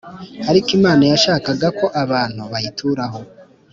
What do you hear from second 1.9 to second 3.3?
abantu bayituraho.